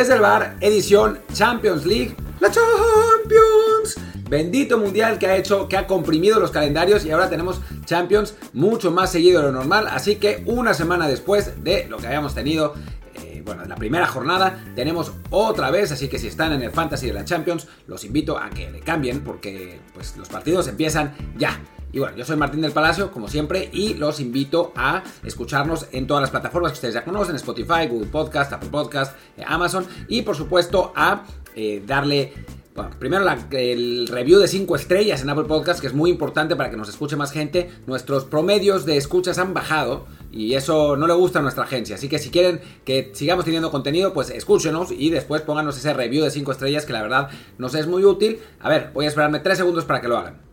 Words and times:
Desde 0.00 0.14
el 0.14 0.22
bar, 0.22 0.56
edición 0.62 1.18
Champions 1.34 1.84
League, 1.84 2.16
la 2.40 2.50
Champions. 2.50 3.96
Bendito 4.30 4.78
mundial 4.78 5.18
que 5.18 5.26
ha 5.26 5.36
hecho, 5.36 5.68
que 5.68 5.76
ha 5.76 5.86
comprimido 5.86 6.40
los 6.40 6.50
calendarios 6.50 7.04
y 7.04 7.10
ahora 7.10 7.28
tenemos 7.28 7.60
Champions 7.84 8.34
mucho 8.54 8.90
más 8.90 9.12
seguido 9.12 9.42
de 9.42 9.48
lo 9.48 9.52
normal. 9.52 9.88
Así 9.88 10.16
que 10.16 10.42
una 10.46 10.72
semana 10.72 11.06
después 11.06 11.62
de 11.62 11.86
lo 11.86 11.98
que 11.98 12.06
habíamos 12.06 12.34
tenido 12.34 12.72
eh, 13.14 13.42
bueno, 13.44 13.66
la 13.66 13.74
primera 13.74 14.06
jornada 14.06 14.64
tenemos 14.74 15.12
otra 15.28 15.70
vez, 15.70 15.92
así 15.92 16.08
que 16.08 16.18
si 16.18 16.28
están 16.28 16.54
en 16.54 16.62
el 16.62 16.70
Fantasy 16.70 17.08
de 17.08 17.12
la 17.12 17.26
Champions, 17.26 17.68
los 17.86 18.02
invito 18.02 18.38
a 18.38 18.48
que 18.48 18.70
le 18.70 18.80
cambien 18.80 19.20
porque 19.20 19.82
pues, 19.92 20.16
los 20.16 20.30
partidos 20.30 20.66
empiezan 20.66 21.14
ya. 21.36 21.60
Y 21.92 21.98
bueno, 21.98 22.16
yo 22.16 22.24
soy 22.24 22.36
Martín 22.36 22.60
del 22.60 22.72
Palacio, 22.72 23.10
como 23.10 23.28
siempre, 23.28 23.68
y 23.72 23.94
los 23.94 24.20
invito 24.20 24.72
a 24.76 25.02
escucharnos 25.24 25.86
en 25.92 26.06
todas 26.06 26.20
las 26.20 26.30
plataformas 26.30 26.72
que 26.72 26.76
ustedes 26.76 26.94
ya 26.94 27.04
conocen, 27.04 27.36
Spotify, 27.36 27.86
Google 27.88 28.08
Podcast, 28.08 28.52
Apple 28.52 28.70
Podcast, 28.70 29.16
eh, 29.36 29.44
Amazon, 29.46 29.86
y 30.08 30.22
por 30.22 30.36
supuesto 30.36 30.92
a 30.94 31.24
eh, 31.54 31.82
darle 31.86 32.32
bueno, 32.74 32.90
primero 33.00 33.24
el 33.50 34.06
review 34.06 34.38
de 34.38 34.46
5 34.46 34.76
estrellas 34.76 35.22
en 35.22 35.28
Apple 35.28 35.44
Podcast, 35.44 35.80
que 35.80 35.88
es 35.88 35.92
muy 35.92 36.08
importante 36.08 36.54
para 36.54 36.70
que 36.70 36.76
nos 36.76 36.88
escuche 36.88 37.16
más 37.16 37.32
gente. 37.32 37.68
Nuestros 37.86 38.24
promedios 38.24 38.86
de 38.86 38.96
escuchas 38.96 39.38
han 39.38 39.52
bajado 39.54 40.06
y 40.30 40.54
eso 40.54 40.96
no 40.96 41.08
le 41.08 41.14
gusta 41.14 41.40
a 41.40 41.42
nuestra 41.42 41.64
agencia. 41.64 41.96
Así 41.96 42.08
que 42.08 42.20
si 42.20 42.30
quieren 42.30 42.60
que 42.84 43.10
sigamos 43.12 43.44
teniendo 43.44 43.72
contenido, 43.72 44.12
pues 44.12 44.30
escúchenos 44.30 44.92
y 44.92 45.10
después 45.10 45.42
pónganos 45.42 45.76
ese 45.76 45.92
review 45.92 46.22
de 46.22 46.30
5 46.30 46.52
estrellas 46.52 46.86
que 46.86 46.92
la 46.92 47.02
verdad 47.02 47.28
nos 47.58 47.74
es 47.74 47.88
muy 47.88 48.04
útil. 48.04 48.38
A 48.60 48.68
ver, 48.68 48.92
voy 48.94 49.06
a 49.06 49.08
esperarme 49.08 49.40
3 49.40 49.58
segundos 49.58 49.84
para 49.84 50.00
que 50.00 50.08
lo 50.08 50.16
hagan. 50.16 50.49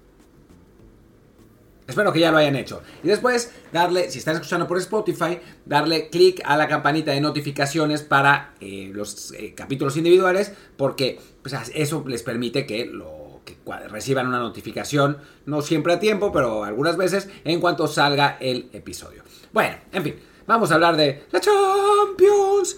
Espero 1.87 2.11
que 2.11 2.19
ya 2.19 2.31
lo 2.31 2.37
hayan 2.37 2.57
hecho. 2.57 2.81
Y 3.01 3.07
después 3.07 3.51
darle, 3.71 4.11
si 4.11 4.19
están 4.19 4.35
escuchando 4.35 4.67
por 4.67 4.77
Spotify, 4.77 5.39
darle 5.65 6.09
clic 6.09 6.41
a 6.43 6.57
la 6.57 6.67
campanita 6.67 7.11
de 7.11 7.21
notificaciones 7.21 8.01
para 8.01 8.53
eh, 8.59 8.91
los 8.93 9.31
eh, 9.31 9.53
capítulos 9.55 9.95
individuales, 9.95 10.51
porque 10.75 11.19
pues, 11.41 11.55
eso 11.73 12.03
les 12.05 12.23
permite 12.23 12.65
que 12.65 12.91
reciban 13.89 14.27
una 14.27 14.39
notificación, 14.39 15.17
no 15.45 15.61
siempre 15.61 15.93
a 15.93 15.99
tiempo, 15.99 16.31
pero 16.31 16.65
algunas 16.65 16.97
veces 16.97 17.29
en 17.45 17.61
cuanto 17.61 17.87
salga 17.87 18.37
el 18.41 18.69
episodio. 18.73 19.23
Bueno, 19.53 19.77
en 19.93 20.03
fin, 20.03 20.15
vamos 20.45 20.71
a 20.71 20.75
hablar 20.75 20.97
de 20.97 21.23
la 21.31 21.39
Champions 21.39 22.77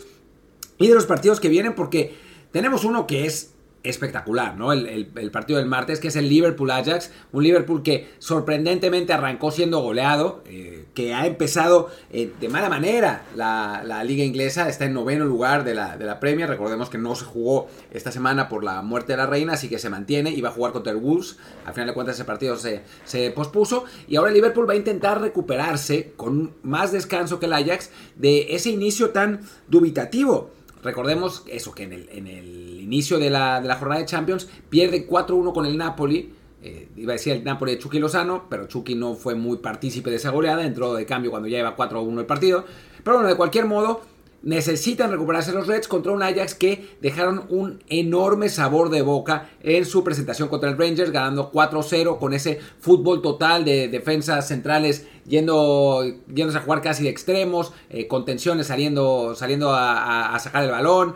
y 0.78 0.88
de 0.88 0.94
los 0.94 1.08
partidos 1.08 1.40
que 1.40 1.50
vienen, 1.50 1.74
porque 1.74 2.16
tenemos 2.52 2.84
uno 2.84 3.08
que 3.08 3.26
es 3.26 3.54
espectacular, 3.84 4.58
¿no? 4.58 4.74
El, 4.74 5.32
partido 5.32 5.60
del 5.60 5.68
martes, 5.68 6.00
que 6.00 6.10
es 6.10 6.16
el 6.16 6.28
Liverpool-Ajax, 6.28 7.12
un 7.32 7.44
Liverpool 7.44 7.84
que 7.84 8.10
sorprendentemente 8.18 9.14
arrancó 9.14 9.52
siendo 9.52 9.80
goleado, 9.80 10.44
eh, 10.48 10.86
que 10.94 11.14
ha 11.14 11.26
empezado 11.28 11.90
eh, 12.12 12.34
de 12.42 12.50
mala 12.50 12.70
manera 12.70 13.24
la, 13.36 14.04
liga 14.04 14.24
inglesa, 14.24 14.68
está 14.68 14.86
en 14.86 14.94
noveno 14.94 15.26
lugar 15.26 15.64
de 15.64 15.76
la, 15.76 15.98
de 15.98 16.06
la, 16.06 16.20
Premier, 16.20 16.50
recordemos 16.50 16.90
que 16.90 16.98
no 16.98 17.16
se 17.16 17.26
jugó 17.26 17.68
esta 17.92 18.12
semana 18.12 18.50
por 18.50 18.64
la 18.64 18.82
muerte 18.82 19.14
de 19.14 19.18
la 19.18 19.28
reina, 19.28 19.54
así 19.54 19.70
que 19.70 19.78
se 19.78 19.90
mantiene 19.90 20.34
va 20.42 20.50
a 20.50 20.52
jugar 20.52 20.72
contra 20.72 20.92
el 20.92 20.98
Wolves, 20.98 21.38
al 21.66 21.74
final 21.74 21.88
de 21.88 21.94
cuentas 21.94 22.16
ese 22.16 22.26
partido 22.26 22.58
se, 22.58 22.82
se 23.06 23.32
pospuso, 23.32 23.86
y 24.08 24.16
ahora 24.16 24.32
Liverpool 24.32 24.68
va 24.68 24.74
a 24.74 24.78
intentar 24.78 25.22
recuperarse 25.22 26.14
con 26.16 26.54
más 26.64 26.92
descanso 26.92 27.40
que 27.40 27.46
el 27.46 27.54
Ajax 27.54 27.90
de 28.16 28.54
ese 28.56 28.70
inicio 28.70 29.12
tan 29.12 29.42
dubitativo. 29.68 30.52
Recordemos 30.84 31.44
eso, 31.48 31.74
que 31.74 31.84
en 31.84 31.94
el, 31.94 32.10
en 32.10 32.28
el 32.28 32.80
inicio 32.80 33.20
de 33.20 33.30
la, 33.30 33.62
de 33.62 33.68
la, 33.68 33.76
jornada 33.76 34.00
de 34.00 34.06
Champions 34.06 34.48
pierde 34.70 35.08
4-1 35.08 35.54
con 35.54 35.66
el 35.66 35.78
Napoli. 35.78 36.34
Eh, 36.62 36.90
iba 36.98 37.14
a 37.14 37.16
decir 37.16 37.34
el 37.34 37.44
Napoli 37.44 37.74
de 37.74 37.80
Chucky 37.80 38.00
Lozano, 38.00 38.46
pero 38.50 38.68
Chucky 38.68 38.96
no 38.96 39.16
fue 39.16 39.36
muy 39.36 39.58
partícipe 39.58 40.10
de 40.10 40.18
esa 40.18 40.30
goleada, 40.30 40.66
entró 40.66 40.94
de 40.94 41.06
cambio 41.06 41.32
cuando 41.32 41.48
ya 41.48 41.60
iba 41.60 41.76
4-1 41.76 42.20
el 42.20 42.26
partido. 42.26 42.66
Pero 43.04 43.18
bueno, 43.18 43.30
de 43.30 43.36
cualquier 43.36 43.66
modo, 43.66 44.02
necesitan 44.42 45.12
recuperarse 45.12 45.52
los 45.52 45.68
Reds 45.68 45.88
contra 45.88 46.12
un 46.12 46.24
Ajax 46.24 46.56
que 46.56 46.98
dejaron 47.02 47.46
un 47.50 47.84
enorme 47.90 48.50
sabor 48.50 48.90
de 48.90 49.02
boca 49.02 49.50
en 49.62 49.86
su 49.86 50.04
presentación 50.04 50.50
contra 50.50 50.70
el 50.70 50.78
Rangers, 50.78 51.12
ganando 51.12 51.52
4-0 51.52 52.20
con 52.20 52.34
ese 52.34 52.60
fútbol 52.80 53.22
total 53.22 53.66
de 53.66 53.88
defensas 53.88 54.48
centrales 54.48 55.06
yendo, 55.26 56.04
yéndose 56.34 56.58
a 56.58 56.62
jugar 56.62 56.82
casi 56.82 57.04
de 57.04 57.10
extremos, 57.10 57.72
eh, 57.90 58.08
contenciones 58.08 58.68
saliendo, 58.68 59.36
saliendo 59.36 59.72
a, 59.74 60.38
sacar 60.40 60.64
el 60.64 60.72
balón, 60.72 61.16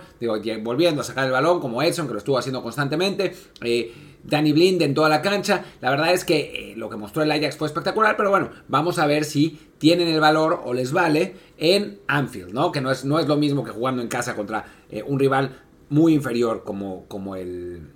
volviendo 0.62 1.02
a 1.02 1.04
sacar 1.04 1.26
el 1.26 1.32
balón 1.32 1.60
como 1.60 1.82
Edson, 1.82 2.08
que 2.08 2.14
lo 2.14 2.20
estuvo 2.20 2.38
haciendo 2.38 2.62
constantemente. 2.62 3.34
Eh, 3.62 4.13
Danny 4.24 4.54
Blind 4.54 4.82
en 4.82 4.94
toda 4.94 5.10
la 5.10 5.22
cancha. 5.22 5.66
La 5.82 5.90
verdad 5.90 6.14
es 6.14 6.26
que 6.26 6.72
eh, 6.72 6.74
lo 6.76 6.90
que 6.90 6.98
mostró 6.98 7.24
el 7.24 7.32
Ajax 7.32 7.58
fue 7.58 7.68
espectacular, 7.68 8.16
pero 8.18 8.30
bueno, 8.30 8.50
vamos 8.68 9.00
a 9.00 9.06
ver 9.06 9.26
si 9.26 9.60
tienen 9.78 10.08
el 10.08 10.20
valor 10.20 10.62
o 10.66 10.74
les 10.74 10.92
vale 10.92 11.36
en 11.58 12.00
Anfield, 12.08 12.54
¿no? 12.54 12.72
Que 12.72 12.82
no 12.82 12.92
es, 12.92 13.06
no 13.06 13.20
es 13.20 13.28
lo 13.28 13.38
mismo 13.38 13.64
que 13.64 13.72
jugando 13.72 14.02
en 14.02 14.08
casa 14.08 14.36
contra 14.36 14.66
un 15.06 15.20
rival 15.20 15.60
muy 15.90 16.14
inferior 16.14 16.64
como, 16.64 17.06
como 17.08 17.36
el 17.36 17.88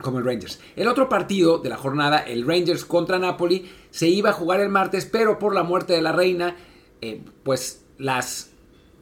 como 0.00 0.18
el 0.18 0.24
Rangers. 0.24 0.60
El 0.76 0.88
otro 0.88 1.08
partido 1.08 1.58
de 1.58 1.68
la 1.68 1.76
jornada, 1.76 2.18
el 2.18 2.46
Rangers 2.46 2.84
contra 2.84 3.18
Napoli, 3.18 3.70
se 3.90 4.08
iba 4.08 4.30
a 4.30 4.32
jugar 4.32 4.60
el 4.60 4.68
martes, 4.68 5.06
pero 5.06 5.38
por 5.38 5.54
la 5.54 5.62
muerte 5.62 5.94
de 5.94 6.02
la 6.02 6.12
reina, 6.12 6.56
eh, 7.00 7.22
pues 7.42 7.84
las, 7.98 8.50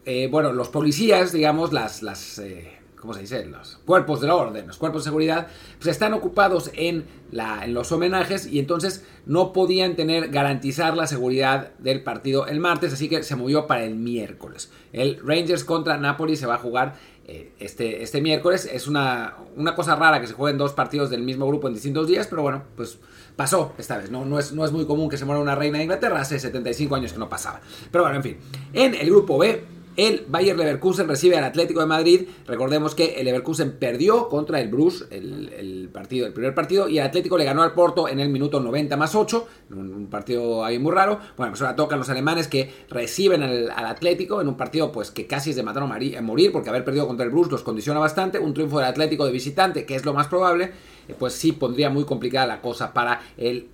eh, 0.05 0.29
bueno, 0.31 0.53
los 0.53 0.69
policías, 0.69 1.33
digamos, 1.33 1.73
las, 1.73 2.03
las 2.03 2.39
eh, 2.39 2.79
¿cómo 3.05 3.13
se 3.13 3.21
dice? 3.21 3.45
Los 3.45 3.77
cuerpos 3.85 4.23
de 4.23 4.31
orden, 4.31 4.67
los 4.67 4.79
cuerpos 4.79 5.03
de 5.03 5.11
seguridad, 5.11 5.49
pues 5.77 5.89
están 5.89 6.15
ocupados 6.15 6.71
en, 6.73 7.05
la, 7.31 7.63
en 7.63 7.75
los 7.75 7.93
homenajes 7.93 8.47
y 8.47 8.59
entonces 8.59 9.05
no 9.27 9.53
podían 9.53 9.95
tener, 9.95 10.31
garantizar 10.31 10.97
la 10.97 11.07
seguridad 11.07 11.75
del 11.81 12.03
partido 12.03 12.47
el 12.47 12.61
martes, 12.61 12.95
así 12.95 13.11
que 13.11 13.23
se 13.23 13.37
movió 13.37 13.67
para 13.67 13.85
el 13.85 13.95
miércoles. 13.97 14.71
El 14.95 15.21
Rangers 15.23 15.65
contra 15.65 15.99
Napoli 15.99 16.35
se 16.35 16.47
va 16.47 16.55
a 16.55 16.59
jugar 16.59 16.95
eh, 17.27 17.53
este, 17.59 18.03
este 18.03 18.23
miércoles. 18.23 18.67
Es 18.73 18.89
una, 18.89 19.37
una 19.55 19.75
cosa 19.75 19.97
rara 19.97 20.19
que 20.23 20.27
se 20.27 20.33
jueguen 20.33 20.57
dos 20.57 20.73
partidos 20.73 21.11
del 21.11 21.23
mismo 21.23 21.47
grupo 21.47 21.69
en 21.69 21.75
distintos 21.75 22.09
días, 22.09 22.27
pero 22.27 22.41
bueno, 22.41 22.63
pues 22.75 22.99
pasó 23.37 23.75
esta 23.77 23.99
vez. 23.99 24.11
No, 24.11 24.25
no, 24.25 24.39
es, 24.39 24.53
no 24.53 24.65
es 24.65 24.73
muy 24.73 24.87
común 24.87 25.11
que 25.11 25.19
se 25.19 25.27
muera 25.27 25.43
una 25.43 25.55
reina 25.55 25.77
de 25.77 25.85
Inglaterra, 25.85 26.23
hace 26.23 26.39
75 26.39 26.95
años 26.95 27.13
que 27.13 27.19
no 27.19 27.29
pasaba. 27.29 27.61
Pero 27.93 28.05
bueno, 28.05 28.17
en 28.17 28.23
fin. 28.23 28.39
En 28.73 28.95
el 28.95 29.11
grupo 29.11 29.37
B, 29.37 29.63
el 29.97 30.25
Bayer 30.29 30.57
Leverkusen 30.57 31.09
recibe 31.09 31.37
al 31.37 31.45
Atlético 31.45 31.81
de 31.81 31.87
Madrid. 31.87 32.29
Recordemos 32.47 32.95
que 32.95 33.15
el 33.15 33.27
Leverkusen 33.27 33.79
perdió 33.79 34.29
contra 34.29 34.61
el 34.61 34.69
Bruce 34.69 35.05
el, 35.11 35.89
partido, 35.93 36.27
el 36.27 36.33
primer 36.33 36.55
partido 36.55 36.89
y 36.89 36.99
el 36.99 37.07
Atlético 37.07 37.39
le 37.39 37.45
ganó 37.45 37.63
al 37.63 37.73
Porto 37.73 38.09
en 38.09 38.21
el 38.21 38.29
minuto 38.29 38.61
90 38.61 38.97
más 38.97 39.15
8. 39.15 39.47
Un, 39.71 40.09
partido 40.11 40.65
ahí 40.65 40.79
muy 40.79 40.93
raro. 40.93 41.21
Bueno, 41.37 41.53
pues 41.53 41.63
ahora 41.63 41.77
tocan 41.77 41.99
los 41.99 42.09
alemanes 42.09 42.49
que 42.49 42.73
reciben 42.91 43.43
al, 43.43 43.71
Atlético 43.71 44.41
en 44.41 44.49
un 44.49 44.57
partido 44.57 44.91
pues 44.91 45.11
que 45.11 45.27
casi 45.27 45.51
es 45.51 45.57
de 45.57 45.63
matar 45.63 45.83
a 45.83 46.23
morir 46.23 46.53
porque 46.53 46.69
haber 46.69 46.85
perdido 46.85 47.07
contra 47.07 47.25
el 47.25 47.31
Bruce 47.31 47.51
los 47.51 47.63
condiciona 47.63 48.01
bastante. 48.01 48.39
Un 48.39 48.55
triunfo 48.55 48.79
del 48.79 48.87
Atlético 48.87 49.25
de 49.27 49.33
visitante, 49.33 49.85
que 49.87 49.95
es 49.95 50.05
lo 50.05 50.13
más 50.13 50.27
probable 50.27 50.73
eh, 51.09 51.15
pues 51.19 51.35
sí 51.35 51.53
pondría 51.53 51.91
muy 51.91 52.05
complicada 52.05 52.47
la 52.47 52.61
cosa 52.61 52.93
para 52.93 53.21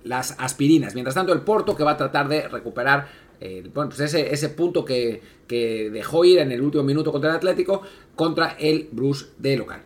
las 0.03 0.35
aspirinas. 0.39 0.93
Mientras 0.93 1.15
tanto, 1.15 1.33
el 1.33 1.41
Porto 1.41 1.75
que 1.75 1.83
va 1.83 1.91
a 1.91 1.97
tratar 1.97 2.27
de 2.27 2.47
recuperar 2.47 3.07
bueno, 3.73 3.89
pues 3.89 4.01
ese, 4.01 4.33
ese 4.33 4.49
punto 4.49 4.85
que, 4.85 5.21
dejó 5.47 6.23
ir 6.23 6.39
en 6.39 6.51
el 6.51 6.61
último 6.61 6.83
minuto 6.83 7.11
contra 7.11 7.31
el 7.31 7.35
Atlético 7.35 7.81
contra 8.15 8.55
el 8.59 8.87
Bruce 8.91 9.25
de 9.37 9.57
local. 9.57 9.81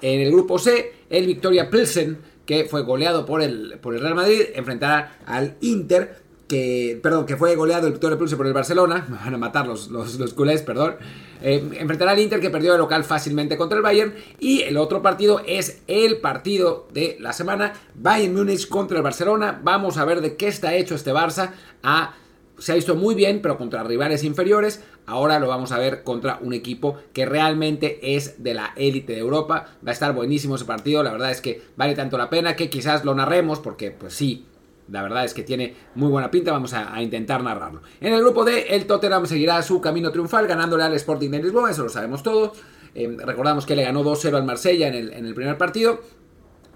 En 0.00 0.20
el 0.20 0.30
grupo 0.30 0.58
C, 0.58 0.92
el 1.10 1.26
Victoria 1.26 1.70
Pilsen, 1.70 2.18
que 2.46 2.66
fue 2.66 2.82
goleado 2.82 3.26
por 3.26 3.42
el, 3.42 3.78
por 3.80 3.94
el 3.94 4.00
Real 4.00 4.14
Madrid, 4.14 4.42
enfrentará 4.54 5.18
al 5.26 5.56
Inter, 5.60 6.22
que, 6.46 7.00
perdón, 7.02 7.26
que 7.26 7.36
fue 7.36 7.56
goleado 7.56 7.88
el 7.88 7.94
Victoria 7.94 8.16
Pilsen 8.16 8.38
por 8.38 8.46
el 8.46 8.52
Barcelona, 8.52 9.06
me 9.10 9.16
van 9.16 9.34
a 9.34 9.38
matar 9.38 9.66
los, 9.66 9.88
los, 9.88 10.34
culés, 10.34 10.62
perdón, 10.62 10.96
eh, 11.42 11.68
enfrentará 11.78 12.12
al 12.12 12.20
Inter 12.20 12.40
que 12.40 12.50
perdió 12.50 12.72
de 12.72 12.78
local 12.78 13.02
fácilmente 13.02 13.56
contra 13.56 13.78
el 13.78 13.82
Bayern. 13.82 14.14
Y 14.38 14.62
el 14.62 14.76
otro 14.76 15.02
partido 15.02 15.40
es 15.46 15.82
el 15.88 16.18
partido 16.18 16.86
de 16.92 17.16
la 17.18 17.32
semana, 17.32 17.72
Bayern 17.96 18.34
Múnich 18.34 18.68
contra 18.68 18.98
el 18.98 19.02
Barcelona, 19.02 19.60
vamos 19.64 19.98
a 19.98 20.04
ver 20.04 20.20
de 20.20 20.36
qué 20.36 20.46
está 20.46 20.74
hecho 20.74 20.94
este 20.94 21.12
Barça 21.12 21.50
a 21.82 22.14
se 22.58 22.72
ha 22.72 22.74
visto 22.74 22.94
muy 22.94 23.14
bien, 23.14 23.40
pero 23.42 23.56
contra 23.56 23.82
rivales 23.84 24.24
inferiores. 24.24 24.82
Ahora 25.06 25.38
lo 25.38 25.48
vamos 25.48 25.72
a 25.72 25.78
ver 25.78 26.02
contra 26.02 26.38
un 26.42 26.52
equipo 26.52 26.96
que 27.12 27.26
realmente 27.26 28.16
es 28.16 28.42
de 28.42 28.54
la 28.54 28.72
élite 28.76 29.14
de 29.14 29.20
Europa. 29.20 29.76
Va 29.86 29.90
a 29.90 29.92
estar 29.92 30.12
buenísimo 30.14 30.56
ese 30.56 30.64
partido. 30.64 31.02
La 31.02 31.12
verdad 31.12 31.30
es 31.30 31.40
que 31.40 31.62
vale 31.76 31.94
tanto 31.94 32.18
la 32.18 32.30
pena 32.30 32.56
que 32.56 32.68
quizás 32.68 33.04
lo 33.04 33.14
narremos, 33.14 33.60
porque 33.60 33.90
pues 33.90 34.14
sí, 34.14 34.46
la 34.90 35.02
verdad 35.02 35.24
es 35.24 35.34
que 35.34 35.42
tiene 35.42 35.74
muy 35.94 36.08
buena 36.08 36.30
pinta, 36.30 36.52
vamos 36.52 36.72
a, 36.72 37.00
intentar 37.02 37.42
narrarlo. 37.42 37.82
En 38.00 38.12
el 38.12 38.20
grupo 38.20 38.44
D, 38.44 38.66
el 38.70 38.86
Tottenham 38.86 39.26
seguirá 39.26 39.62
su 39.62 39.80
camino 39.80 40.10
triunfal 40.10 40.46
ganándole 40.46 40.84
al 40.84 40.94
Sporting 40.94 41.30
de 41.30 41.42
Lisboa, 41.42 41.70
eso 41.70 41.82
lo 41.82 41.88
sabemos 41.88 42.22
todos. 42.22 42.58
Eh, 42.94 43.16
recordamos 43.24 43.66
que 43.66 43.76
le 43.76 43.84
ganó 43.84 44.02
2-0 44.02 44.34
al 44.34 44.44
Marsella 44.44 44.88
en 44.88 44.94
el, 44.94 45.12
en 45.12 45.26
el 45.26 45.34
primer 45.34 45.58
partido. 45.58 46.00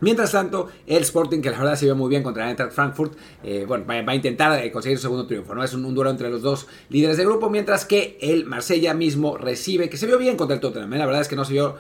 Mientras 0.03 0.33
tanto, 0.33 0.69
el 0.85 1.03
Sporting, 1.03 1.41
que 1.41 1.51
la 1.51 1.59
verdad 1.59 1.77
se 1.77 1.85
vio 1.85 1.95
muy 1.95 2.11
bien 2.11 2.25
contra 2.25 2.43
el 2.43 2.51
Eintracht 2.51 2.73
Frankfurt, 2.73 3.17
eh, 3.45 3.65
bueno, 3.67 3.85
va, 3.87 3.95
a 3.95 4.15
intentar 4.17 4.61
eh, 4.61 4.73
conseguir 4.73 4.99
su 4.99 5.03
segundo 5.03 5.29
triunfo, 5.29 5.55
¿no? 5.55 5.63
Es 5.63 5.75
un, 5.75 5.95
duelo 5.95 6.11
entre 6.11 6.29
los 6.29 6.43
dos 6.43 6.67
líderes 6.89 7.17
de 7.17 7.25
grupo, 7.25 7.49
mientras 7.49 7.85
que 7.85 8.19
el 8.21 8.45
Marsella 8.45 8.95
mismo 8.95 9.39
recibe, 9.39 9.89
que 9.89 9.97
se 9.97 10.07
vio 10.07 10.19
bien 10.19 10.37
contra 10.37 10.57
el 10.57 10.61
Tottenham, 10.61 10.93
¿eh? 10.93 10.99
la 10.99 11.07
verdad 11.07 11.23
es 11.23 11.29
que 11.29 11.37
no 11.37 11.45
se 11.45 11.53
vio 11.53 11.77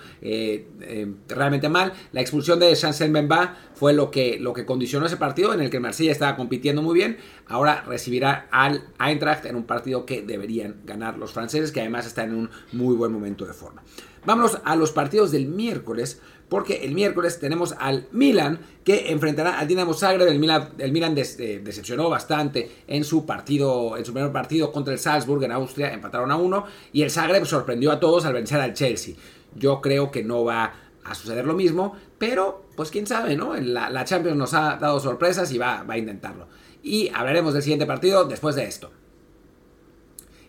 realmente 1.29 1.69
mal. 1.69 1.95
La 2.13 2.21
expulsión 2.21 2.61
de 2.61 2.73
Chancel 2.77 3.11
Bemba 3.11 3.57
fue 3.75 3.93
lo 3.93 4.13
que, 4.13 4.39
lo 4.39 4.53
que 4.53 4.65
condicionó 4.65 5.07
ese 5.07 5.17
partido, 5.17 5.53
en 5.53 5.61
el 5.61 5.69
que 5.69 5.79
el 5.79 5.83
Marsella 5.83 6.13
estaba 6.13 6.37
compitiendo 6.37 6.81
muy 6.81 6.95
bien. 6.95 7.17
Ahora 7.49 7.83
recibirá 7.83 8.47
al 8.53 8.85
Eintracht 9.01 9.47
en 9.47 9.57
un 9.57 9.65
partido 9.65 10.07
que 10.07 10.23
deberían 10.23 10.77
ganar 10.85 11.19
los 11.19 11.33
franceses, 11.33 11.73
que 11.73 11.81
además 11.81 12.07
están 12.07 12.31
en 12.31 12.37
un 12.37 12.51
muy 12.71 12.95
buen 12.95 13.11
momento 13.11 13.45
de 13.45 13.53
forma. 13.53 13.83
Vámonos 14.25 14.59
a 14.65 14.77
los 14.77 14.93
partidos 14.93 15.33
del 15.33 15.47
miércoles, 15.47 16.21
porque 16.49 16.85
el 16.85 16.93
miércoles 16.93 17.41
tenemos 17.41 17.75
al 17.79 18.07
Milan 18.13 18.61
que 18.85 19.11
enfrentará 19.11 19.59
al 19.59 19.67
Dinamo 19.67 19.95
Zagreb. 19.95 20.29
El 20.29 20.39
Milan, 20.39 21.17
eh, 21.17 21.61
decepcionó 21.65 22.09
bastante 22.09 22.71
en 22.87 23.05
su 23.05 23.27
partido, 23.27 23.97
en 23.97 24.05
su 24.05 24.13
primer 24.13 24.31
partido 24.31 24.71
contra 24.71 24.93
el 24.93 25.01
Salzburg 25.01 25.43
en 25.43 25.53
Austria, 25.53 25.93
empataron 25.93 26.31
a 26.31 26.37
uno 26.37 26.67
y 26.93 27.03
el 27.03 27.11
Zagreb 27.11 27.47
sorprendió 27.47 27.91
a 27.91 27.99
todos 27.99 28.25
al 28.25 28.35
vencer 28.35 28.61
al 28.61 28.75
Chelsea. 28.75 29.17
Yo 29.57 29.81
creo 29.81 30.11
que 30.11 30.23
no 30.23 30.45
va 30.45 30.75
a 31.05 31.15
suceder 31.15 31.45
lo 31.45 31.55
mismo, 31.55 31.97
pero 32.19 32.67
pues 32.77 32.91
quién 32.91 33.07
sabe, 33.07 33.35
¿no? 33.35 33.57
La, 33.57 33.91
la 33.91 34.05
Champions 34.05 34.37
nos 34.37 34.55
ha 34.55 34.77
dado 34.77 35.01
sorpresas 35.01 35.51
y 35.53 35.59
va, 35.59 35.83
va 35.83 35.95
a 35.95 35.99
intentarlo. 35.99 36.47
Y 36.83 37.09
hablaremos 37.15 37.55
del 37.55 37.63
siguiente 37.63 37.87
partido 37.87 38.25
después 38.25 38.55
de 38.55 38.65
esto. 38.65 38.91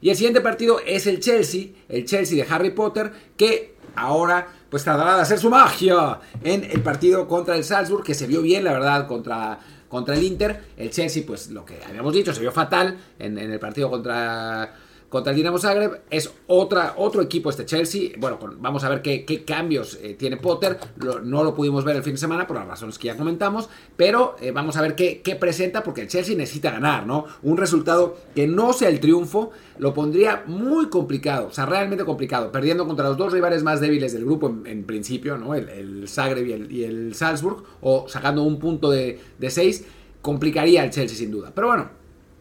Y 0.03 0.09
el 0.09 0.17
siguiente 0.17 0.41
partido 0.41 0.81
es 0.85 1.07
el 1.07 1.21
Chelsea, 1.21 1.67
el 1.87 2.03
Chelsea 2.03 2.43
de 2.43 2.53
Harry 2.53 2.71
Potter, 2.71 3.09
que 3.37 3.75
ahora 3.95 4.45
pues 4.69 4.83
tratará 4.83 5.15
de 5.15 5.21
hacer 5.21 5.39
su 5.39 5.49
magia 5.49 6.19
en 6.43 6.65
el 6.65 6.81
partido 6.81 7.25
contra 7.25 7.55
el 7.55 7.63
Salzburg, 7.63 8.03
que 8.03 8.13
se 8.13 8.27
vio 8.27 8.41
bien, 8.41 8.65
la 8.65 8.73
verdad, 8.73 9.07
contra, 9.07 9.57
contra 9.87 10.15
el 10.15 10.23
Inter. 10.23 10.61
El 10.75 10.89
Chelsea, 10.89 11.23
pues 11.25 11.51
lo 11.51 11.63
que 11.63 11.79
habíamos 11.87 12.13
dicho, 12.13 12.33
se 12.33 12.41
vio 12.41 12.51
fatal 12.51 12.97
en, 13.17 13.37
en 13.37 13.49
el 13.49 13.59
partido 13.59 13.89
contra 13.89 14.75
contra 15.13 15.29
el 15.29 15.37
Dinamo 15.37 15.59
Zagreb. 15.59 16.01
Es 16.09 16.33
otra, 16.47 16.95
otro 16.97 17.21
equipo 17.21 17.51
este 17.51 17.67
Chelsea. 17.67 18.13
Bueno, 18.17 18.39
vamos 18.57 18.83
a 18.83 18.89
ver 18.89 19.03
qué, 19.03 19.43
cambios 19.45 19.99
eh, 20.01 20.15
tiene 20.15 20.37
Potter. 20.37 20.79
no 21.23 21.43
lo 21.43 21.53
pudimos 21.53 21.85
ver 21.85 21.97
el 21.97 22.01
fin 22.01 22.13
de 22.13 22.17
semana 22.17 22.47
por 22.47 22.57
las 22.57 22.67
razones 22.67 22.97
que 22.97 23.09
ya 23.09 23.15
comentamos. 23.15 23.69
Pero 23.95 24.35
eh, 24.41 24.49
vamos 24.49 24.75
a 24.75 24.81
ver 24.81 24.95
qué, 24.95 25.37
presenta 25.39 25.83
porque 25.83 26.01
el 26.01 26.07
Chelsea 26.07 26.35
necesita 26.35 26.71
ganar, 26.71 27.05
¿no? 27.05 27.25
Un 27.43 27.57
resultado 27.57 28.17
que 28.33 28.47
no 28.47 28.73
sea 28.73 28.89
el 28.89 28.99
triunfo 28.99 29.51
lo 29.77 29.93
pondría 29.93 30.45
muy 30.47 30.89
complicado. 30.89 31.45
O 31.45 31.53
sea, 31.53 31.67
realmente 31.67 32.05
complicado. 32.05 32.51
Perdiendo 32.51 32.87
contra 32.87 33.07
los 33.07 33.15
dos 33.15 33.31
rivales 33.31 33.61
más 33.61 33.81
débiles 33.81 34.13
del 34.13 34.25
grupo 34.25 34.47
en, 34.65 34.83
principio, 34.83 35.37
¿no? 35.37 35.53
El, 35.53 36.07
Zagreb 36.07 36.47
y 36.47 36.83
el, 36.83 37.11
y 37.11 37.13
Salzburg. 37.13 37.63
O 37.81 38.09
sacando 38.09 38.41
un 38.41 38.57
punto 38.57 38.89
de, 38.89 39.19
de 39.37 39.49
seis. 39.51 39.85
Complicaría 40.23 40.83
el 40.83 40.89
Chelsea 40.89 41.15
sin 41.15 41.29
duda. 41.29 41.51
Pero 41.53 41.67
bueno, 41.67 41.89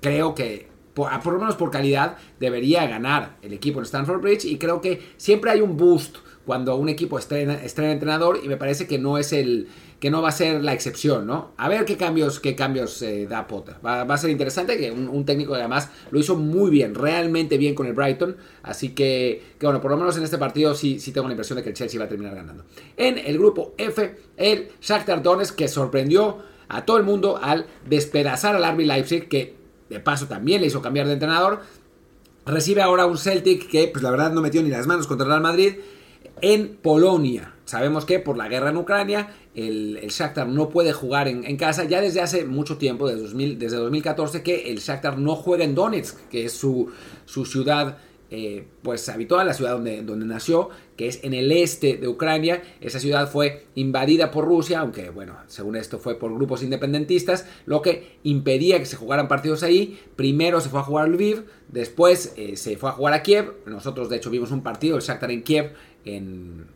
creo 0.00 0.34
que 0.34 0.71
por, 0.94 1.32
lo 1.32 1.38
menos 1.38 1.56
por 1.56 1.70
calidad, 1.70 2.16
debería 2.38 2.86
ganar 2.86 3.36
el 3.42 3.52
equipo 3.52 3.78
en 3.78 3.84
Stanford 3.84 4.20
Bridge. 4.20 4.44
Y 4.44 4.58
creo 4.58 4.80
que 4.80 5.00
siempre 5.16 5.50
hay 5.50 5.60
un 5.60 5.76
boost 5.76 6.16
cuando 6.44 6.76
un 6.76 6.88
equipo 6.88 7.18
estrena, 7.18 7.54
estrena 7.54 7.92
entrenador. 7.92 8.40
Y 8.42 8.48
me 8.48 8.56
parece 8.56 8.86
que 8.86 8.98
no 8.98 9.16
es 9.16 9.32
el. 9.32 9.68
que 10.00 10.10
no 10.10 10.20
va 10.20 10.28
a 10.28 10.32
ser 10.32 10.62
la 10.62 10.74
excepción, 10.74 11.26
¿no? 11.26 11.52
A 11.56 11.68
ver 11.68 11.86
qué 11.86 11.96
cambios, 11.96 12.40
qué 12.40 12.54
cambios 12.54 13.00
eh, 13.00 13.26
da 13.26 13.46
Potter. 13.46 13.76
Va, 13.84 14.02
a 14.02 14.18
ser 14.18 14.30
interesante 14.30 14.76
que 14.76 14.90
un, 14.90 15.24
técnico 15.24 15.54
además 15.54 15.88
lo 16.10 16.18
hizo 16.18 16.36
muy 16.36 16.70
bien, 16.70 16.94
realmente 16.94 17.56
bien 17.56 17.74
con 17.74 17.86
el 17.86 17.94
Brighton. 17.94 18.36
Así 18.62 18.90
que, 18.90 19.42
que, 19.58 19.66
bueno, 19.66 19.80
por 19.80 19.92
lo 19.92 19.96
menos 19.96 20.16
en 20.18 20.24
este 20.24 20.36
partido 20.36 20.74
sí, 20.74 21.00
sí 21.00 21.12
tengo 21.12 21.26
la 21.26 21.32
impresión 21.32 21.56
de 21.56 21.62
que 21.62 21.70
el 21.70 21.76
Chelsea 21.76 21.98
va 21.98 22.04
a 22.04 22.08
terminar 22.08 22.34
ganando. 22.34 22.64
En 22.98 23.16
el 23.16 23.38
grupo 23.38 23.74
F, 23.78 24.14
el 24.36 24.72
Shakhtar 24.80 25.22
Donetsk 25.22 25.56
que 25.56 25.68
sorprendió 25.68 26.52
a 26.68 26.84
todo 26.84 26.96
el 26.98 27.04
mundo 27.04 27.38
al 27.40 27.66
despedazar 27.88 28.56
al 28.56 28.74
RB 28.74 28.80
Leipzig, 28.80 29.28
que 29.28 29.61
de 29.92 30.00
paso 30.00 30.26
también 30.26 30.60
le 30.60 30.66
hizo 30.66 30.82
cambiar 30.82 31.06
de 31.06 31.14
entrenador. 31.14 31.60
Recibe 32.44 32.82
ahora 32.82 33.06
un 33.06 33.18
Celtic 33.18 33.68
que, 33.68 33.88
pues 33.88 34.02
la 34.02 34.10
verdad, 34.10 34.32
no 34.32 34.40
metió 34.40 34.62
ni 34.62 34.70
las 34.70 34.86
manos 34.86 35.06
contra 35.06 35.24
el 35.24 35.30
Real 35.30 35.42
Madrid 35.42 35.74
en 36.40 36.76
Polonia. 36.76 37.54
Sabemos 37.64 38.04
que 38.04 38.18
por 38.18 38.36
la 38.36 38.48
guerra 38.48 38.70
en 38.70 38.76
Ucrania 38.76 39.32
el, 39.54 39.98
Shakhtar 40.10 40.48
no 40.48 40.68
puede 40.68 40.92
jugar 40.92 41.28
en, 41.28 41.56
casa 41.56 41.84
ya 41.84 42.00
desde 42.00 42.20
hace 42.20 42.44
mucho 42.44 42.78
tiempo, 42.78 43.08
desde, 43.08 43.22
2000, 43.22 43.58
desde 43.58 43.76
2014, 43.76 44.42
que 44.42 44.70
el 44.70 44.78
Shakhtar 44.78 45.18
no 45.18 45.36
juega 45.36 45.64
en 45.64 45.74
Donetsk, 45.74 46.28
que 46.28 46.46
es 46.46 46.52
su, 46.52 46.90
su 47.24 47.44
ciudad 47.44 47.98
eh, 48.34 48.64
pues 48.80 49.10
habitual, 49.10 49.46
la 49.46 49.52
ciudad 49.52 49.72
donde, 49.72 50.00
donde 50.00 50.24
nació, 50.24 50.70
que 50.96 51.06
es 51.06 51.22
en 51.22 51.34
el 51.34 51.52
este 51.52 51.98
de 51.98 52.08
Ucrania. 52.08 52.62
Esa 52.80 52.98
ciudad 52.98 53.30
fue 53.30 53.66
invadida 53.74 54.30
por 54.30 54.46
Rusia, 54.46 54.80
aunque 54.80 55.10
bueno, 55.10 55.36
según 55.48 55.76
esto 55.76 55.98
fue 55.98 56.18
por 56.18 56.32
grupos 56.32 56.62
independentistas, 56.62 57.46
lo 57.66 57.82
que 57.82 58.16
impedía 58.22 58.78
que 58.78 58.86
se 58.86 58.96
jugaran 58.96 59.28
partidos 59.28 59.62
ahí. 59.62 60.00
Primero 60.16 60.62
se 60.62 60.70
fue 60.70 60.80
a 60.80 60.82
jugar 60.82 61.04
a 61.04 61.08
Lviv, 61.08 61.44
después 61.68 62.32
eh, 62.38 62.56
se 62.56 62.78
fue 62.78 62.88
a 62.88 62.92
jugar 62.92 63.12
a 63.12 63.22
Kiev. 63.22 63.52
Nosotros 63.66 64.08
de 64.08 64.16
hecho 64.16 64.30
vimos 64.30 64.50
un 64.50 64.62
partido, 64.62 64.96
el 64.96 65.02
Shakhtar 65.02 65.30
en 65.30 65.42
Kiev, 65.42 65.74
en, 66.06 66.68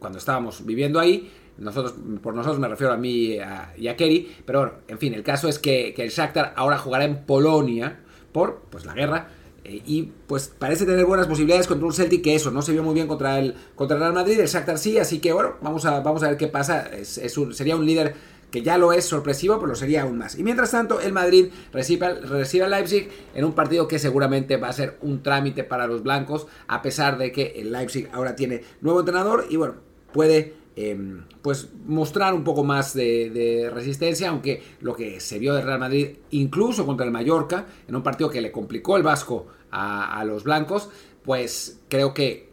cuando 0.00 0.18
estábamos 0.18 0.66
viviendo 0.66 0.98
ahí. 0.98 1.30
Nosotros, 1.58 1.94
por 2.24 2.34
nosotros 2.34 2.58
me 2.58 2.66
refiero 2.66 2.92
a 2.92 2.96
mí 2.96 3.38
y 3.78 3.86
a 3.86 3.96
Kerry, 3.96 4.34
pero 4.44 4.58
bueno, 4.58 4.74
en 4.88 4.98
fin, 4.98 5.14
el 5.14 5.22
caso 5.22 5.48
es 5.48 5.60
que, 5.60 5.94
que 5.94 6.02
el 6.02 6.10
Shakhtar 6.10 6.54
ahora 6.56 6.76
jugará 6.76 7.04
en 7.04 7.24
Polonia 7.24 8.00
por 8.32 8.62
pues, 8.68 8.84
la 8.84 8.94
guerra 8.94 9.28
eh, 9.64 9.82
y 9.84 10.02
pues 10.26 10.52
parece 10.58 10.84
tener 10.84 11.06
buenas 11.06 11.26
posibilidades 11.26 11.66
contra 11.66 11.86
un 11.86 11.92
Celtic 11.92 12.22
que 12.22 12.34
eso, 12.34 12.50
no 12.50 12.62
se 12.62 12.72
vio 12.72 12.82
muy 12.82 12.94
bien 12.94 13.06
contra 13.06 13.38
el, 13.38 13.54
contra 13.74 13.96
el 13.96 14.02
Real 14.02 14.12
Madrid, 14.12 14.38
el 14.38 14.46
Shakhtar 14.46 14.78
sí, 14.78 14.98
así 14.98 15.18
que 15.18 15.32
bueno, 15.32 15.54
vamos 15.62 15.84
a, 15.86 16.00
vamos 16.00 16.22
a 16.22 16.28
ver 16.28 16.36
qué 16.36 16.48
pasa. 16.48 16.88
Es, 16.94 17.20
sería 17.52 17.76
un 17.76 17.86
líder 17.86 18.14
que 18.50 18.62
ya 18.62 18.78
lo 18.78 18.92
es 18.92 19.04
sorpresivo, 19.04 19.56
pero 19.56 19.68
lo 19.68 19.74
sería 19.74 20.02
aún 20.02 20.18
más. 20.18 20.38
Y 20.38 20.44
mientras 20.44 20.70
tanto, 20.70 21.00
el 21.00 21.12
Madrid 21.12 21.48
recibe, 21.72 22.20
recibe 22.20 22.64
al 22.64 22.70
Leipzig 22.70 23.08
en 23.34 23.44
un 23.44 23.52
partido 23.52 23.88
que 23.88 23.98
seguramente 23.98 24.58
va 24.58 24.68
a 24.68 24.72
ser 24.72 24.96
un 25.00 25.24
trámite 25.24 25.64
para 25.64 25.88
los 25.88 26.04
blancos, 26.04 26.46
a 26.68 26.80
pesar 26.80 27.18
de 27.18 27.32
que 27.32 27.54
el 27.56 27.72
Leipzig 27.72 28.08
ahora 28.12 28.36
tiene 28.36 28.62
nuevo 28.80 29.00
entrenador 29.00 29.46
y 29.50 29.56
bueno, 29.56 29.74
puede 30.12 30.54
Em, 30.76 31.22
pues 31.40 31.68
mostrar 31.86 32.34
un 32.34 32.42
poco 32.42 32.64
más 32.64 32.94
de, 32.94 33.70
resistencia, 33.72 34.30
aunque 34.30 34.60
lo 34.80 34.94
que 34.96 35.20
se 35.20 35.38
vio 35.38 35.54
de 35.54 35.62
Real 35.62 35.78
Madrid, 35.78 36.16
incluso 36.30 36.84
contra 36.84 37.06
el 37.06 37.12
Mallorca, 37.12 37.66
en 37.86 37.94
un 37.94 38.02
partido 38.02 38.28
que 38.28 38.40
le 38.40 38.50
complicó 38.50 38.96
el 38.96 39.04
Vasco 39.04 39.46
a, 39.70 40.24
los 40.24 40.42
blancos, 40.44 40.88
pues 41.22 41.80
creo 41.88 42.12
que 42.12 42.48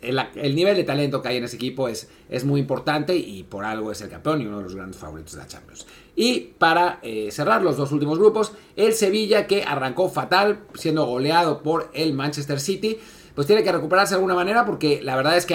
el, 0.00 0.54
nivel 0.54 0.76
de 0.76 0.84
talento 0.84 1.20
que 1.20 1.28
hay 1.28 1.36
en 1.36 1.44
ese 1.44 1.56
equipo 1.56 1.88
es, 1.88 2.08
es 2.30 2.44
muy 2.44 2.60
importante 2.60 3.16
y 3.16 3.42
por 3.42 3.64
algo 3.64 3.92
es 3.92 4.00
el 4.00 4.08
campeón 4.08 4.40
y 4.40 4.46
uno 4.46 4.58
de 4.58 4.64
los 4.64 4.74
grandes 4.74 4.98
favoritos 4.98 5.34
de 5.34 5.38
la 5.40 5.46
Champions. 5.46 5.86
Y 6.14 6.52
para 6.58 6.98
eh, 7.02 7.30
cerrar 7.30 7.62
los 7.62 7.76
dos 7.76 7.92
últimos 7.92 8.18
grupos, 8.18 8.52
el 8.76 8.94
Sevilla 8.94 9.46
que 9.46 9.64
arrancó 9.64 10.08
fatal, 10.08 10.60
siendo 10.74 11.04
goleado 11.04 11.62
por 11.62 11.90
el 11.92 12.14
Manchester 12.14 12.60
City 12.60 12.98
pues 13.36 13.46
tiene 13.46 13.62
que 13.62 13.70
recuperarse 13.70 14.14
de 14.14 14.16
alguna 14.16 14.34
manera 14.34 14.64
porque 14.64 15.02
la 15.02 15.14
verdad 15.14 15.36
es 15.36 15.44
que 15.44 15.54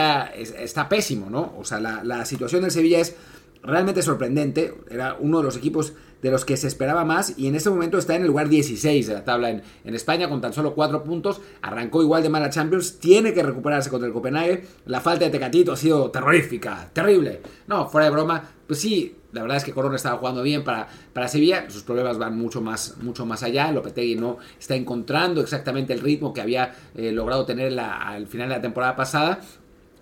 está 0.59 0.87
pésimo, 0.87 1.31
¿no? 1.31 1.55
O 1.57 1.65
sea, 1.65 1.79
la, 1.79 2.25
situación 2.25 2.61
del 2.61 2.69
Sevilla 2.69 2.99
es 2.99 3.15
realmente 3.63 4.03
sorprendente. 4.03 4.75
Era 4.87 5.17
uno 5.19 5.39
de 5.39 5.45
los 5.45 5.57
equipos 5.57 5.93
de 6.21 6.31
los 6.31 6.45
que 6.45 6.57
se 6.57 6.67
esperaba 6.67 7.05
más 7.05 7.37
y 7.37 7.47
en 7.47 7.55
este 7.55 7.69
momento 7.69 7.97
está 7.97 8.15
en 8.15 8.21
el 8.21 8.27
lugar 8.27 8.49
16 8.49 9.07
de 9.07 9.13
la 9.13 9.23
tabla 9.23 9.49
en, 9.49 9.63
en, 9.83 9.95
España 9.95 10.29
con 10.29 10.41
tan 10.41 10.53
solo 10.53 10.73
4 10.73 11.03
puntos. 11.03 11.41
Arrancó 11.61 12.01
igual 12.01 12.23
de 12.23 12.29
mal 12.29 12.43
a 12.43 12.49
Champions, 12.49 12.99
tiene 12.99 13.33
que 13.33 13.43
recuperarse 13.43 13.89
contra 13.89 14.07
el 14.07 14.13
Copenhague. 14.13 14.63
La 14.85 15.01
falta 15.01 15.25
de 15.25 15.31
Tecatito 15.31 15.73
ha 15.73 15.77
sido 15.77 16.11
terrorífica, 16.11 16.89
terrible. 16.93 17.41
No, 17.67 17.87
fuera 17.87 18.05
de 18.05 18.11
broma, 18.11 18.43
pues 18.67 18.79
sí, 18.79 19.15
la 19.33 19.41
verdad 19.41 19.57
es 19.57 19.63
que 19.63 19.71
Corona 19.71 19.95
estaba 19.95 20.17
jugando 20.17 20.43
bien 20.43 20.63
para, 20.63 20.87
para 21.13 21.27
Sevilla, 21.27 21.69
sus 21.69 21.83
problemas 21.83 22.17
van 22.17 22.37
mucho 22.37 22.61
más, 22.61 22.97
mucho 23.01 23.25
más 23.25 23.43
allá, 23.43 23.71
Lopetegui 23.71 24.15
no 24.15 24.37
está 24.59 24.75
encontrando 24.75 25.41
exactamente 25.41 25.93
el 25.93 26.01
ritmo 26.01 26.33
que 26.33 26.41
había 26.41 26.73
eh, 26.95 27.11
logrado 27.11 27.45
tener 27.45 27.77
al 27.79 28.27
final 28.27 28.49
de 28.49 28.55
la 28.55 28.61
temporada 28.61 28.95
pasada, 28.95 29.39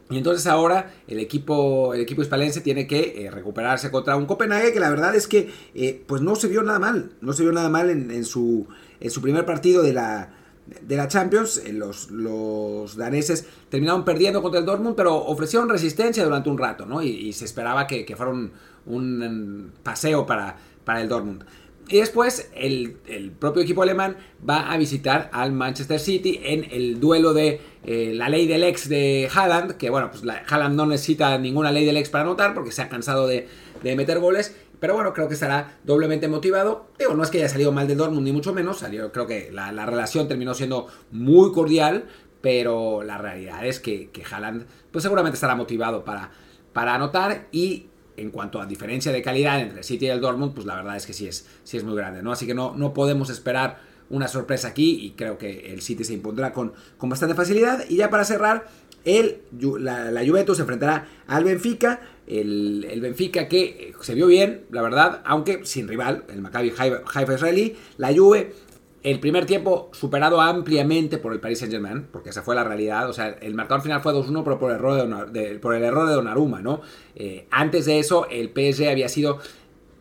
y 0.10 0.18
entonces 0.18 0.48
ahora 0.48 0.92
el 1.08 1.20
equipo, 1.20 1.94
el 1.94 2.02
equipo 2.02 2.22
hispalense 2.22 2.62
tiene 2.62 2.88
que 2.88 3.26
eh, 3.26 3.32
recuperarse 3.32 3.92
contra 3.92 4.16
un 4.16 4.26
Copenhague 4.26 4.74
que 4.74 4.80
la 4.80 4.90
verdad 4.90 5.16
es 5.16 5.28
que 5.28 5.52
eh, 5.76 6.04
pues 6.08 6.22
no 6.22 6.36
se 6.36 6.48
vio 6.48 6.64
nada 6.64 6.80
mal, 6.80 7.12
no 7.22 7.34
se 7.34 7.44
vio 7.44 7.52
nada 7.52 7.70
mal 7.70 7.92
en, 7.92 8.26
su, 8.26 8.68
en 9.00 9.12
su 9.12 9.22
primer 9.22 9.46
partido 9.46 9.84
de 9.84 9.94
la, 9.94 10.34
de 10.82 10.98
la 10.98 11.08
Champions. 11.08 11.62
Los, 11.72 12.10
los, 12.10 12.96
daneses 12.96 13.46
terminaron 13.70 14.04
perdiendo 14.04 14.42
contra 14.42 14.60
el 14.60 14.66
Dortmund, 14.66 14.96
pero 14.96 15.16
ofrecieron 15.16 15.70
resistencia 15.70 16.24
durante 16.24 16.50
un 16.50 16.58
rato, 16.58 16.88
¿no? 16.88 17.04
Y, 17.04 17.32
se 17.34 17.46
esperaba 17.46 17.86
que, 17.86 18.04
que 18.04 18.16
fuera 18.16 18.32
un, 18.32 18.52
un 18.88 19.72
paseo 19.84 20.26
para, 20.26 20.58
para 20.84 21.02
el 21.02 21.08
Dortmund. 21.08 21.44
Y 21.90 21.98
después 21.98 22.52
el, 22.54 22.98
propio 23.40 23.64
equipo 23.64 23.82
alemán 23.82 24.18
va 24.48 24.72
a 24.72 24.78
visitar 24.78 25.30
al 25.34 25.52
Manchester 25.52 26.00
City 26.00 26.40
en 26.44 26.68
el 26.70 27.00
duelo 27.00 27.34
de 27.34 27.60
eh, 27.84 28.12
la 28.14 28.30
ley 28.30 28.46
del 28.46 28.64
ex 28.64 28.88
de 28.88 29.28
Haaland, 29.34 29.76
que 29.78 29.90
bueno, 29.90 30.12
pues 30.12 30.24
la, 30.24 30.44
Haaland 30.48 30.76
no 30.76 30.86
necesita 30.86 31.36
ninguna 31.40 31.72
ley 31.72 31.86
del 31.86 31.98
ex 31.98 32.10
para 32.10 32.26
anotar 32.26 32.54
porque 32.54 32.72
se 32.72 32.84
ha 32.84 32.90
cansado 32.90 33.28
de, 33.28 33.48
meter 33.82 34.20
goles. 34.20 34.56
Pero 34.80 34.94
bueno, 34.94 35.14
creo 35.14 35.28
que 35.28 35.34
estará 35.34 35.80
doblemente 35.84 36.28
motivado. 36.28 36.86
Digo, 37.00 37.16
no 37.16 37.24
es 37.24 37.32
que 37.32 37.40
haya 37.40 37.50
salido 37.50 37.72
mal 37.72 37.88
del 37.88 37.98
Dortmund, 37.98 38.24
ni 38.24 38.32
mucho 38.32 38.54
menos. 38.54 38.80
Salió, 38.80 39.12
creo 39.12 39.26
que 39.26 39.50
la, 39.52 39.86
relación 39.86 40.28
terminó 40.28 40.54
siendo 40.54 40.88
muy 41.12 41.52
cordial. 41.52 42.06
Pero 42.42 43.04
la 43.04 43.18
realidad 43.18 43.66
es 43.66 43.82
que, 43.82 44.10
que 44.12 44.24
Haaland, 44.24 44.66
pues 44.92 45.04
seguramente 45.04 45.36
estará 45.36 45.56
motivado 45.56 46.06
para, 46.06 46.32
para 46.72 46.96
anotar. 46.96 47.48
Y 47.52 47.89
en 48.20 48.32
cuanto 48.32 48.62
a 48.62 48.66
diferencia 48.66 49.12
de 49.12 49.22
calidad 49.22 49.60
entre 49.62 49.80
el 49.80 49.84
City 49.84 50.06
y 50.06 50.10
el 50.10 50.22
Dortmund, 50.22 50.54
pues 50.54 50.66
la 50.66 50.76
verdad 50.76 50.96
es 50.96 51.06
que 51.06 51.14
sí 51.14 51.28
es, 51.28 51.48
sí 51.64 51.78
es 51.78 51.84
muy 51.84 51.96
grande, 51.96 52.22
¿no? 52.22 52.32
Así 52.32 52.46
que 52.46 52.54
no, 52.54 52.76
no 52.76 52.94
podemos 52.94 53.30
esperar 53.30 53.80
una 54.10 54.28
sorpresa 54.28 54.70
aquí 54.70 55.06
y 55.06 55.12
creo 55.12 55.38
que 55.38 55.72
el 55.72 55.82
City 55.82 56.04
se 56.04 56.14
impondrá 56.14 56.52
con, 56.52 56.74
con 56.98 57.10
bastante 57.10 57.36
facilidad. 57.36 57.86
Y 57.90 57.98
ya 57.98 58.10
para 58.10 58.26
cerrar, 58.26 58.68
el, 59.06 59.42
la, 59.80 60.24
Juventus 60.26 60.58
se 60.58 60.64
enfrentará 60.64 61.08
al 61.28 61.44
Benfica, 61.44 62.02
el, 62.28 62.86
el, 62.90 63.02
Benfica 63.02 63.48
que 63.48 63.94
se 64.02 64.14
vio 64.14 64.28
bien, 64.28 64.66
la 64.72 64.82
verdad, 64.82 65.22
aunque 65.26 65.66
sin 65.66 65.88
rival, 65.88 66.26
el 66.30 66.42
Maccabi 66.42 66.74
Haifa 66.78 67.34
Israelí, 67.34 67.76
la 67.98 68.14
Juve 68.14 68.54
El 69.02 69.20
primer 69.22 69.46
tiempo 69.46 69.90
superado 69.94 70.42
ampliamente 70.42 71.18
por 71.18 71.32
el 71.32 71.40
Paris 71.40 71.60
Saint 71.60 71.74
Germain, 71.74 72.08
porque 72.12 72.32
esa 72.32 72.42
fue 72.42 72.54
la 72.54 72.66
realidad. 72.66 73.10
O 73.10 73.14
sea, 73.14 73.30
el 73.30 73.54
marcador 73.54 73.82
final 73.82 74.02
fue 74.02 74.14
2-1, 74.14 74.44
pero 74.44 74.60
por, 74.60 74.72
error 74.72 75.32
de, 75.32 75.58
por 75.60 75.74
el 75.74 75.84
error 75.84 76.08
de 76.08 76.16
Donnarumma, 76.16 76.62
¿no? 76.62 76.82
Eh, 77.16 77.48
antes 77.50 77.86
de 77.86 78.00
eso, 78.00 78.28
el 78.30 78.50
PSG 78.50 78.90
había 78.90 79.08
sido 79.08 79.40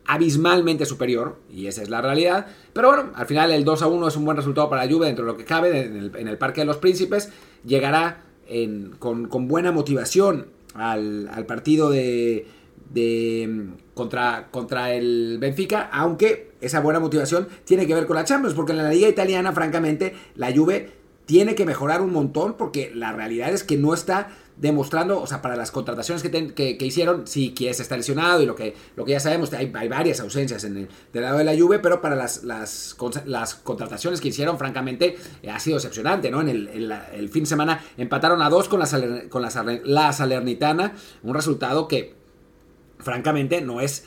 abismalmente 0.05 0.85
superior, 0.85 1.37
y 1.49 1.67
esa 1.67 1.81
es 1.81 1.89
la 1.89 2.01
realidad. 2.01 2.47
Pero 2.73 2.89
bueno, 2.89 3.11
al 3.15 3.25
final 3.25 3.51
el 3.51 3.63
2 3.63 3.83
1 3.83 4.07
es 4.07 4.15
un 4.17 4.25
buen 4.25 4.35
resultado 4.35 4.69
para 4.69 4.83
la 4.83 4.91
Juve 4.91 5.05
dentro 5.05 5.23
de 5.23 5.31
lo 5.31 5.37
que 5.37 5.45
cabe 5.45 5.83
en 5.83 6.27
el, 6.27 6.37
Parque 6.37 6.61
de 6.61 6.65
los 6.65 6.77
Príncipes. 6.77 7.31
Llegará 7.63 8.23
con, 8.97 9.47
buena 9.47 9.71
motivación 9.71 10.47
al, 10.73 11.45
partido 11.47 11.89
de, 11.89 12.47
contra, 13.93 14.49
contra 14.51 14.93
el 14.93 15.37
Benfica, 15.39 15.89
aunque 15.91 16.51
esa 16.61 16.79
buena 16.79 16.99
motivación 16.99 17.47
tiene 17.65 17.85
que 17.87 17.95
ver 17.95 18.05
con 18.05 18.15
la 18.15 18.25
Champions, 18.25 18.55
porque 18.55 18.71
en 18.71 18.79
la 18.79 18.89
liga 18.89 19.07
italiana, 19.07 19.51
francamente, 19.51 20.13
la 20.35 20.51
Juve 20.53 20.91
tiene 21.25 21.53
que 21.53 21.65
mejorar 21.65 22.01
un 22.01 22.11
montón, 22.11 22.55
porque 22.55 22.91
la 22.93 23.13
realidad 23.13 23.53
es 23.53 23.63
que 23.63 23.77
no 23.77 23.93
está 23.93 24.29
demostrando, 24.59 25.21
o 25.21 25.27
sea, 25.27 25.41
para 25.41 25.55
las 25.55 25.71
contrataciones 25.71 26.21
que, 26.21 26.53
que, 26.53 26.85
hicieron, 26.85 27.27
sí, 27.27 27.51
Kies 27.51 27.79
está 27.79 27.95
lesionado 27.95 28.41
y 28.41 28.45
lo 28.45 28.55
que, 28.55 28.75
lo 28.95 29.05
que 29.05 29.13
ya 29.13 29.19
sabemos, 29.19 29.53
hay, 29.53 29.71
hay 29.73 29.87
varias 29.87 30.19
ausencias 30.19 30.63
en 30.65 30.75
el, 30.75 30.89
del 31.13 31.23
lado 31.23 31.37
de 31.37 31.45
la 31.45 31.57
Juve, 31.57 31.79
pero 31.79 32.01
para 32.01 32.15
las, 32.15 32.43
las, 32.43 32.95
contrataciones 33.63 34.19
que 34.19 34.27
hicieron, 34.27 34.57
francamente, 34.57 35.17
eh, 35.41 35.49
ha 35.49 35.59
sido 35.59 35.77
decepcionante, 35.77 36.29
¿no? 36.29 36.41
En 36.41 36.49
el, 36.49 37.29
fin 37.29 37.43
de 37.43 37.49
semana 37.49 37.81
empataron 37.97 38.41
a 38.41 38.49
dos 38.49 38.67
con, 38.67 38.79
la, 38.79 38.87
con 39.29 39.41
la, 39.41 39.79
la 39.85 40.11
Salernitana, 40.11 40.93
un 41.23 41.33
resultado 41.33 41.87
que, 41.87 42.18
francamente, 42.99 43.61
no 43.61 43.81
es 43.81 44.05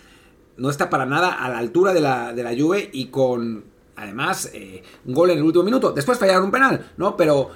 no 0.56 0.68
está 0.70 0.90
para 0.90 1.06
nada 1.06 1.32
a 1.32 1.48
la 1.48 1.58
altura 1.58 1.94
de 1.94 2.00
la, 2.00 2.32
de 2.34 2.42
la 2.42 2.54
Juve 2.56 2.90
y 2.92 3.06
con, 3.06 3.64
además, 3.96 4.50
eh, 4.52 4.82
un 5.06 5.14
gol 5.14 5.30
en 5.30 5.38
el 5.38 5.44
último 5.44 5.64
minuto. 5.64 5.92
Después 5.92 6.18
fallaron 6.18 6.44
un 6.44 6.50
penal, 6.50 6.92
¿no? 6.98 7.16
Pero 7.16 7.50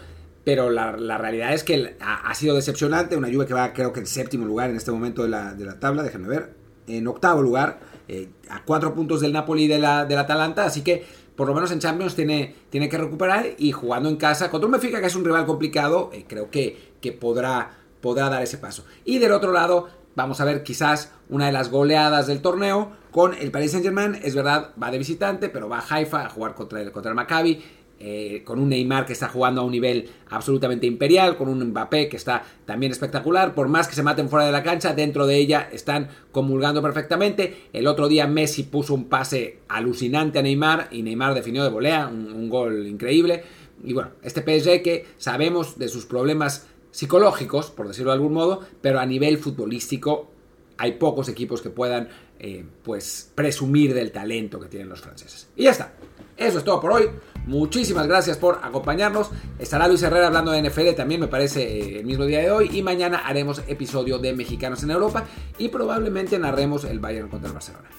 pero 0.47 0.71
la, 0.71 0.93
realidad 1.19 1.53
es 1.55 1.65
que 1.65 1.97
ha, 1.99 2.33
sido 2.37 2.55
decepcionante. 2.55 3.17
Una 3.17 3.29
lluvia 3.29 3.49
que 3.49 3.55
va, 3.55 3.73
creo 3.73 3.93
que 3.93 3.99
en 3.99 4.07
séptimo 4.07 4.47
lugar 4.47 4.71
en 4.71 4.77
este 4.77 4.93
momento 4.93 5.25
de 5.25 5.29
la, 5.29 5.55
de 5.55 5.65
la 5.65 5.81
tabla, 5.81 6.05
déjenme 6.05 6.29
ver. 6.29 6.55
En 6.87 7.09
octavo 7.09 7.43
lugar, 7.43 7.81
eh, 8.07 8.29
a 8.49 8.63
cuatro 8.63 8.95
puntos 8.95 9.21
del 9.21 9.33
Napoli 9.33 9.65
y 9.65 9.67
de 9.67 9.81
la, 9.81 10.05
del 10.05 10.19
Atalanta. 10.19 10.65
Así 10.65 10.83
que 10.83 11.05
por 11.35 11.49
lo 11.49 11.55
menos 11.55 11.73
en 11.73 11.81
Champions 11.81 12.15
tiene, 12.15 12.55
tiene 12.71 12.89
que 12.89 12.97
recuperar. 12.97 13.55
Y 13.59 13.73
jugando 13.73 14.09
en 14.09 14.19
casa 14.19 14.49
contra 14.49 14.67
un 14.67 14.71
Benfica 14.71 15.01
que 15.01 15.09
es 15.09 15.17
un 15.17 15.25
rival 15.25 15.47
complicado, 15.47 16.11
eh, 16.13 16.27
creo 16.29 16.49
que, 16.49 16.93
que 17.01 17.11
podrá, 17.11 17.79
podrá 18.01 18.31
dar 18.31 18.41
ese 18.41 18.59
paso. 18.59 18.85
Y 19.05 19.19
del 19.19 19.33
otro 19.33 19.51
lado, 19.51 19.89
vamos 20.17 20.41
a 20.41 20.45
ver 20.45 20.65
quizás 20.65 21.13
una 21.29 21.47
de 21.47 21.53
las 21.53 21.71
goleadas 21.71 22.27
del 22.27 22.41
torneo 22.41 22.91
con 23.13 23.35
el 23.35 23.53
Paris 23.53 23.71
Saint 23.71 23.85
Germain. 23.85 24.19
Es 24.23 24.35
verdad, 24.35 24.71
va 24.83 24.91
de 24.91 24.99
visitante, 24.99 25.49
pero 25.49 25.69
va 25.69 25.79
a 25.79 25.95
Haifa 25.95 26.27
a 26.27 26.29
jugar 26.29 26.55
contra 26.55 26.83
el, 26.83 26.91
contra 26.91 27.11
el 27.11 27.15
Maccabi. 27.15 27.63
Eh, 27.99 28.43
con 28.45 28.59
un 28.59 28.69
Neymar 28.69 29.07
que 29.07 29.15
está 29.15 29.29
jugando 29.29 29.63
a 29.63 29.65
un 29.65 29.71
nivel 29.73 30.11
absolutamente 30.29 30.87
imperial, 30.87 31.39
con 31.39 31.49
un 31.49 31.65
Mbappé 31.71 32.11
que 32.11 32.19
está 32.19 32.43
también 32.67 32.93
espectacular, 32.93 33.55
por 33.55 33.69
más 33.69 33.89
que 33.89 33.95
se 33.95 34.03
maten 34.03 34.29
fuera 34.29 34.45
de 34.45 34.53
la 34.53 34.63
cancha, 34.63 34.93
dentro 34.93 35.27
de 35.27 35.37
ella 35.37 35.71
están 35.73 36.11
comulgando 36.31 36.83
perfectamente. 36.83 37.69
El 37.73 37.87
otro 37.87 38.09
día 38.09 38.27
Messi 38.27 38.65
puso 38.65 38.93
un 38.93 39.07
pase 39.07 39.61
alucinante 39.69 40.39
a 40.39 40.43
Neymar 40.43 40.89
y 40.91 41.03
Neymar 41.03 41.33
definió 41.33 41.65
de 41.65 41.71
volea, 41.71 42.09
un, 42.09 42.51
gol 42.51 42.87
increíble. 42.87 43.45
Y 43.83 43.95
bueno, 43.95 44.11
este 44.23 44.43
PSG 44.43 44.83
que 44.83 45.07
sabemos 45.17 45.79
de 45.79 45.89
sus 45.89 46.05
problemas 46.05 46.67
psicológicos, 46.97 47.71
por 47.71 47.87
decirlo 47.89 48.11
de 48.11 48.15
algún 48.15 48.33
modo, 48.33 48.63
pero 48.81 49.01
a 49.01 49.05
nivel 49.05 49.37
futbolístico 49.37 50.31
hay 50.79 50.93
pocos 50.93 51.29
equipos 51.29 51.61
que 51.61 51.69
puedan 51.69 52.09
eh, 52.39 52.65
pues 52.83 53.31
presumir 53.35 53.93
del 53.93 54.11
talento 54.13 54.59
que 54.59 54.69
tienen 54.69 54.89
los 54.89 55.03
franceses. 55.03 55.47
Y 55.57 55.65
ya 55.65 55.73
está. 55.73 55.93
Eso 56.39 56.57
es 56.57 56.65
todo 56.65 56.81
por 56.81 56.93
hoy. 56.93 57.11
Muchísimas 57.45 58.07
gracias 58.07 58.39
por 58.39 58.61
acompañarnos. 58.63 59.29
Estará 59.59 59.89
Luis 59.89 60.03
Herrera 60.03 60.29
hablando 60.29 60.53
de 60.53 60.63
NFL 60.63 60.95
también, 60.97 61.21
me 61.21 61.29
parece, 61.29 61.65
eh, 61.65 61.99
el 61.99 62.07
mismo 62.07 62.25
día 62.25 62.39
de 62.41 62.51
hoy. 62.51 62.71
Y 62.73 62.83
mañana 62.83 63.19
haremos 63.19 63.61
episodio 63.69 64.19
de 64.19 64.33
Mexicanos 64.33 64.83
en 64.83 64.91
Europa 64.91 65.27
y 65.59 65.69
probablemente 65.69 66.39
narremos 66.39 66.85
el 66.85 66.99
Bayern 66.99 67.29
contra 67.29 67.49
el 67.49 67.55
Barcelona. 67.55 67.91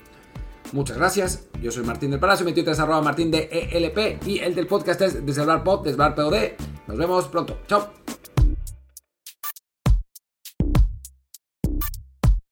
Muchas 0.71 0.97
gracias. 0.97 1.47
Yo 1.61 1.69
soy 1.71 1.83
Martín 1.83 2.09
del 2.09 2.19
Palacio, 2.19 2.43
mi 2.47 2.51
Twitter 2.51 2.73
es 2.73 2.79
arroba 2.79 3.01
martín 3.01 3.29
de 3.29 3.47
ELP 3.71 4.27
y 4.27 4.39
el 4.39 4.55
del 4.55 4.65
podcast 4.65 5.01
es 5.01 5.23
Desvelar 5.23 5.63
Pod, 5.63 5.85
Desvelar 5.85 6.15
POD. 6.15 6.35
Nos 6.87 6.97
vemos 6.97 7.27
pronto. 7.27 7.59
Chao. 7.67 7.91